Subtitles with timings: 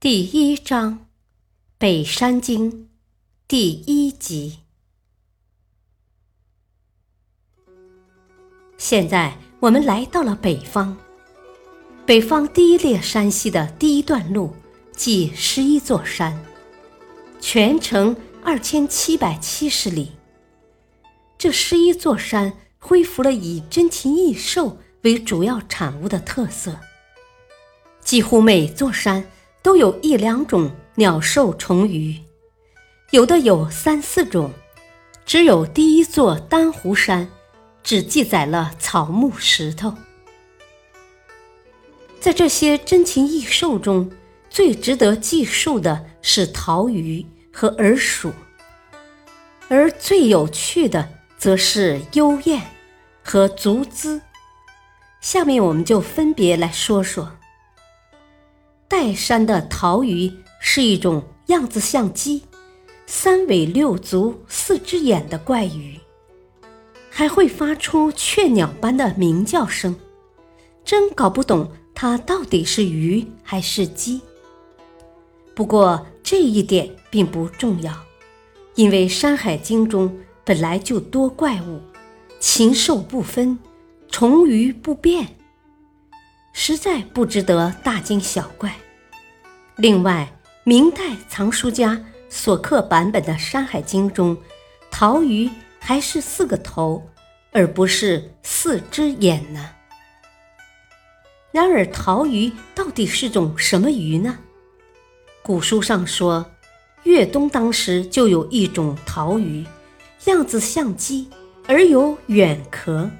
[0.00, 0.92] 第一章
[1.76, 2.72] 《北山经》
[3.46, 4.60] 第一集。
[8.78, 10.96] 现在我们来到了北方，
[12.06, 14.56] 北方第一列山系的第一段路，
[14.96, 16.42] 即十一座山，
[17.38, 20.12] 全程二千七百七十里。
[21.36, 26.80] 这十一座山恢复了以珍禽异兽为主要产物的特色，
[28.00, 29.30] 几乎每座山。
[29.62, 32.16] 都有一两种鸟兽虫鱼，
[33.10, 34.50] 有的有三四种，
[35.26, 37.28] 只有第一座丹湖山
[37.82, 39.94] 只记载了草木石头。
[42.18, 44.10] 在这些珍禽异兽中，
[44.48, 48.32] 最值得记述的是桃鱼和耳鼠，
[49.68, 51.08] 而最有趣的
[51.38, 52.62] 则是幽燕
[53.22, 54.20] 和足姿。
[55.20, 57.36] 下面我们就分别来说说。
[58.90, 62.42] 岱山的桃鱼是一种样子像鸡、
[63.06, 65.96] 三尾六足、四只眼的怪鱼，
[67.08, 69.94] 还会发出雀鸟般的鸣叫声，
[70.84, 74.20] 真搞不懂它到底是鱼还是鸡。
[75.54, 77.94] 不过这一点并不重要，
[78.74, 80.12] 因为《山海经》中
[80.44, 81.80] 本来就多怪物，
[82.40, 83.56] 禽兽不分，
[84.08, 85.36] 虫鱼不变。
[86.52, 88.74] 实在不值得大惊小怪。
[89.76, 90.30] 另外，
[90.64, 94.36] 明代藏书家所刻版本的《山海经》中，
[94.90, 95.48] 桃鱼
[95.78, 97.02] 还是四个头，
[97.52, 99.70] 而不是四只眼呢。
[101.50, 104.38] 然而，桃鱼到底是种什么鱼呢？
[105.42, 106.44] 古书上说，
[107.04, 109.64] 越东当时就有一种桃鱼，
[110.26, 111.28] 样子像鸡，
[111.66, 113.10] 而有远壳，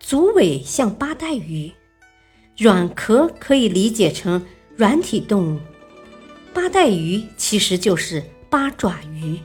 [0.00, 1.72] 足尾像八带鱼。
[2.56, 5.60] 软壳可以理解成软体动物，
[6.52, 9.40] 八带鱼其实就是八爪鱼，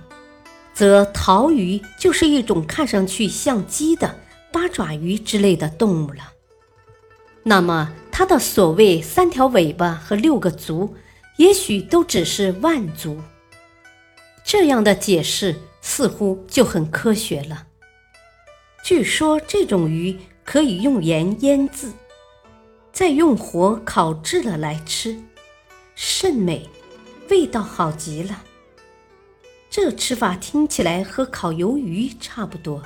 [0.76, 4.16] 则桃鱼就是一种看上去像鸡的
[4.52, 6.34] 八爪鱼之类的动物了。
[7.42, 10.96] 那么它的所谓三条尾巴和六个足，
[11.38, 13.20] 也许都只是万足。
[14.44, 17.66] 这样的解释似乎就很科学了。
[18.84, 21.92] 据说这种鱼可以用盐腌制。
[23.00, 25.18] 再用火烤制了来吃，
[25.96, 26.70] 甚美，
[27.30, 28.44] 味道好极了。
[29.70, 32.84] 这吃法听起来和烤鱿鱼差不多，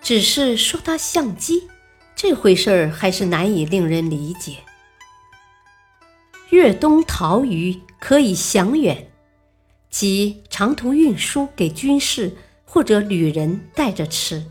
[0.00, 1.66] 只是说它像鸡，
[2.14, 4.58] 这回事儿还是难以令人理解。
[6.50, 9.10] 越冬桃鱼可以享远，
[9.90, 14.46] 即长途运输给军事或者旅人带着吃。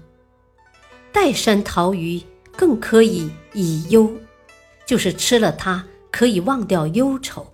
[1.13, 4.11] 岱山桃鱼更可以以优。
[4.87, 7.45] 就是吃了它可以忘掉忧愁。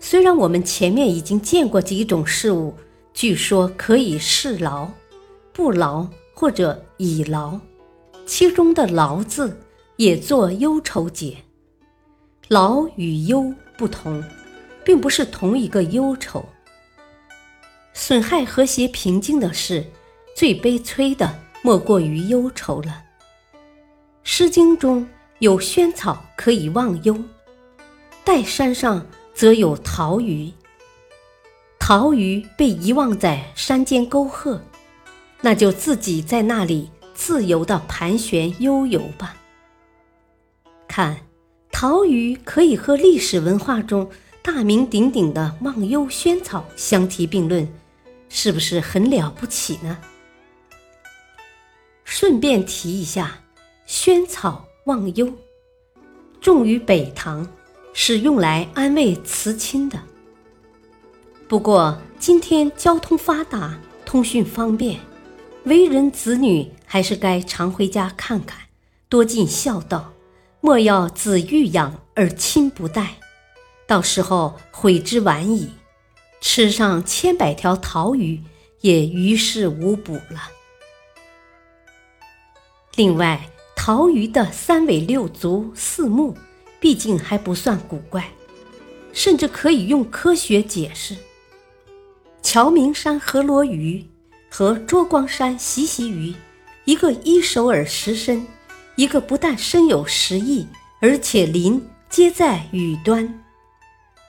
[0.00, 2.74] 虽然我们前面已经见过几种事物，
[3.14, 4.88] 据说可以释劳、
[5.52, 7.58] 不劳或者以劳，
[8.26, 9.56] 其中的“劳”字
[9.96, 11.36] 也作忧愁解。
[12.48, 14.22] 劳与忧不同，
[14.84, 16.44] 并不是同一个忧愁。
[17.92, 19.84] 损害和谐平静的事，
[20.34, 23.04] 最悲催的莫过于忧愁了。
[24.24, 25.06] 《诗经》中。
[25.40, 27.16] 有萱草可以忘忧，
[28.24, 30.52] 岱山上则有桃鱼。
[31.78, 34.60] 桃鱼被遗忘在山间沟壑，
[35.40, 39.36] 那就自己在那里自由地盘旋悠游吧。
[40.88, 41.16] 看，
[41.70, 44.10] 桃鱼可以和历史文化中
[44.42, 47.72] 大名鼎鼎的忘忧萱草相提并论，
[48.28, 49.98] 是不是很了不起呢？
[52.02, 53.38] 顺便提一下，
[53.86, 54.67] 萱草。
[54.88, 55.30] 忘忧，
[56.40, 57.46] 重于北唐，
[57.92, 60.02] 是用来安慰慈亲的。
[61.46, 64.98] 不过今天交通发达，通讯方便，
[65.64, 68.60] 为人子女还是该常回家看看，
[69.10, 70.10] 多尽孝道，
[70.62, 73.18] 莫要子欲养而亲不待，
[73.86, 75.70] 到时候悔之晚矣。
[76.40, 78.42] 吃上千百条桃鱼，
[78.80, 80.48] 也于事无补了。
[82.96, 83.38] 另外。
[83.88, 86.36] 陶鱼的三尾六足四目，
[86.78, 88.22] 毕竟还不算古怪，
[89.14, 91.16] 甚至可以用科学解释。
[92.42, 94.06] 乔明山河螺鱼
[94.50, 96.34] 和捉光山习习鱼，
[96.84, 98.46] 一个一首而实身，
[98.94, 100.66] 一个不但身有十翼，
[101.00, 103.42] 而且鳞皆在羽端，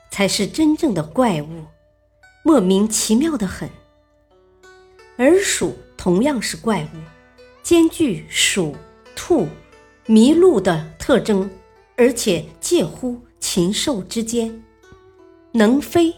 [0.10, 1.66] 才是真正的怪物，
[2.44, 3.70] 莫名其妙的很。
[5.18, 6.98] 而鼠同样是怪物，
[7.62, 8.74] 兼具鼠、
[9.30, 9.48] 兔、
[10.08, 11.48] 麋鹿的特征，
[11.96, 14.64] 而且介乎禽兽之间，
[15.52, 16.12] 能飞。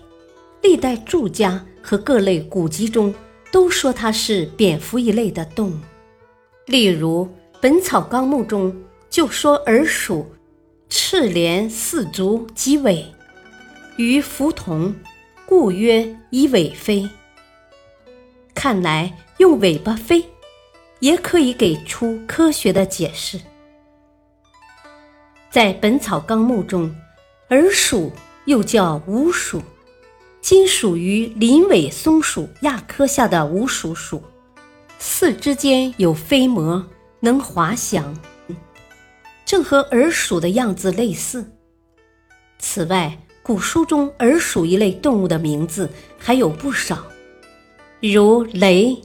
[0.62, 3.14] 历代著家和各类古籍中
[3.52, 5.78] 都说它是蝙蝠一类的动物，
[6.68, 7.26] 例如
[7.60, 8.74] 《本草纲目》中
[9.10, 10.26] 就说耳鼠
[10.88, 13.06] 赤连四足及尾，
[13.98, 14.96] 与蝠同，
[15.46, 17.10] 故曰以尾飞。
[18.56, 20.24] 看来用尾巴飞，
[21.02, 23.38] 也可以给出科学的解释。
[25.50, 26.96] 在《本草纲目》中，
[27.50, 28.10] 耳鼠
[28.46, 29.62] 又叫无鼠。
[30.40, 34.24] 今属于鳞尾松鼠亚科下的无鼠属，
[34.98, 36.84] 四肢间有飞膜，
[37.20, 38.18] 能滑翔，
[39.46, 41.52] 正和耳鼠的样子类似。
[42.58, 47.06] 此外，古书中耳鼠一类动物的名字还有不少，
[48.00, 49.00] 如雷、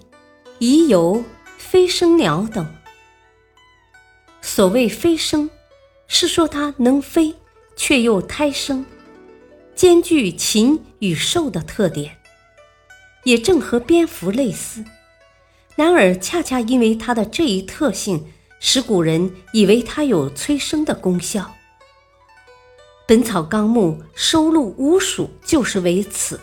[0.59, 1.23] 宜游、
[1.77, 2.67] 飞升鸟等。
[4.41, 5.51] 所谓飞升，
[6.07, 7.35] 是说它能飞，
[7.77, 8.87] 却又胎生。
[9.75, 12.17] 兼具禽与兽的特点，
[13.25, 14.83] 也正和蝙蝠类似。
[15.75, 18.27] 然而，恰恰因为它的这一特性，
[18.59, 21.43] 使古人以为它有催生的功效。
[23.07, 26.41] 《本草纲目》收录五鼠就是为此。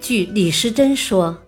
[0.00, 1.44] 据李时珍说，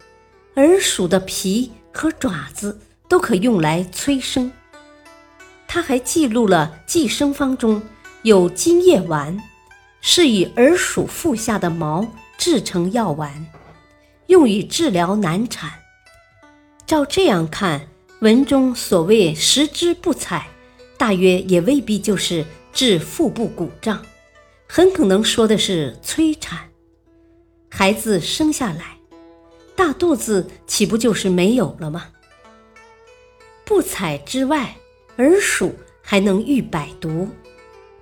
[0.55, 2.81] 耳鼠的皮和爪子
[3.11, 4.51] 都可用来催生。
[5.69, 7.83] 他还记录了寄生方中
[8.23, 9.39] 有金叶丸。
[10.03, 12.07] 是以耳鼠腹下的毛
[12.39, 13.47] 制成药丸，
[14.29, 15.71] 用以治疗难产。
[16.87, 17.87] 照这样看，
[18.21, 20.49] 文中所谓“食之不采”，
[20.97, 24.01] 大约也未必就是治腹部鼓胀，
[24.67, 26.71] 很可能说的是催产。
[27.69, 28.97] 孩子生下来，
[29.81, 32.09] 大肚子岂不就是没有了吗？
[33.65, 34.77] 不采之外，
[35.17, 37.27] 耳鼠还能御百毒，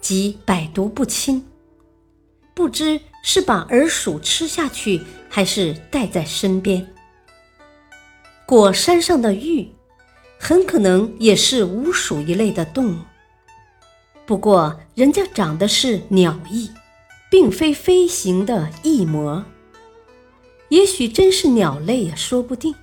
[0.00, 1.46] 即百毒不侵。
[2.52, 6.84] 不知是把耳鼠吃下去，还是带在身边。
[8.44, 9.68] 果山上的玉，
[10.36, 12.98] 很可能也是无鼠一类的动物。
[14.26, 16.72] 不过人家长的是鸟翼，
[17.30, 19.44] 并非飞行的翼膜，
[20.68, 22.74] 也许真是鸟类也说不定。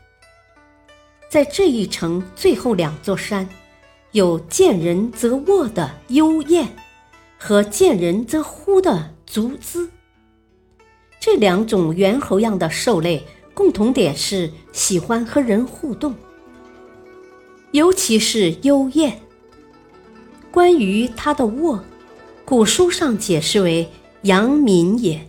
[1.29, 3.49] 在这一城最后两座山，
[4.11, 6.75] 有见人则卧的幽燕，
[7.37, 9.15] 和见人则呼的。
[9.27, 9.89] 足姿，
[11.19, 16.13] 这两种猿猴样的兽类共同点是喜欢和人互动，
[17.71, 19.19] 尤其是幽燕。
[20.51, 21.83] 关于它的卧，
[22.45, 23.89] 古书上解释为
[24.21, 25.27] 阳民也，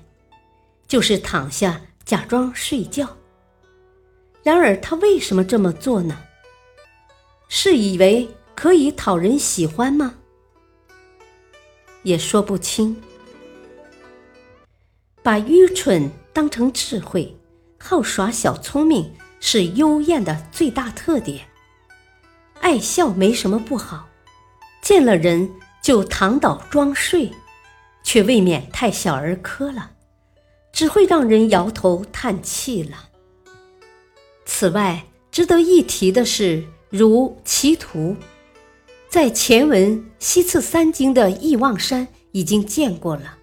[0.86, 3.14] 就是躺下假装睡觉。
[4.42, 6.18] 然而他为什么这么做呢？
[7.48, 10.14] 是以为可以讨人喜欢吗？
[12.04, 12.96] 也说不清。
[15.20, 17.36] 把愚蠢当成智慧，
[17.76, 21.44] 好耍小聪明是幽燕的最大特点。
[22.60, 24.08] 爱笑没什么不好，
[24.80, 25.50] 见了人
[25.82, 27.32] 就躺倒装睡，
[28.04, 29.90] 却未免太小儿科了，
[30.76, 33.08] 只会让人摇头叹气了。
[34.44, 38.14] 此外，值得一提的是，如奇图，
[39.08, 43.38] 在前文西次三经的忆望山已经见过了。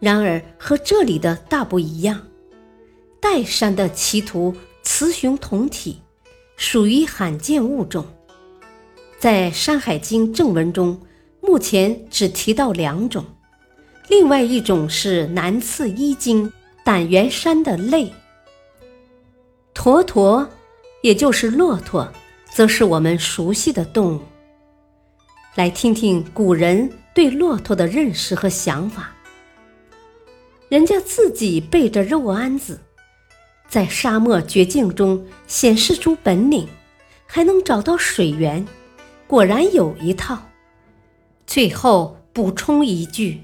[0.00, 2.20] 然而和这里的大不一样，
[3.20, 4.52] 岱山的奇图
[4.82, 6.00] 雌雄同体，
[6.56, 8.04] 属于罕见物种。
[9.20, 11.00] 在《山海经》正文中，
[11.40, 13.24] 目前只提到两种，
[14.10, 16.52] 另外一种是南次一经
[16.82, 18.12] 胆元山的类。
[19.72, 20.46] 驼驼，
[21.00, 22.12] 也就是骆驼，
[22.52, 24.20] 则是我们熟悉的动物。
[25.54, 29.14] 来听听古人对骆驼的认识和想法。
[30.68, 32.80] 人家自己背着肉鞍子，
[33.68, 36.66] 在沙漠绝境中显示出本领，
[37.26, 38.66] 还能找到水源，
[39.28, 40.36] 果然有一套。
[41.46, 43.40] 最后补充一句：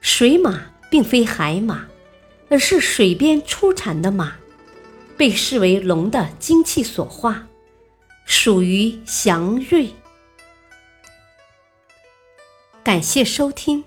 [0.00, 1.86] 水马并非海马
[2.48, 4.36] 而是水边出产的马
[5.16, 7.46] 被视为龙的精气所化
[8.24, 9.90] 属于祥瑞。
[12.82, 13.84] 感谢收听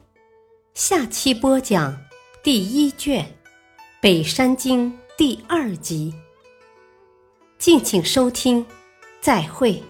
[0.74, 1.98] 下期播讲
[2.43, 3.36] 第一卷
[4.01, 6.13] 北山经第二集
[7.58, 8.65] 敬请收听
[9.22, 9.82] 再会。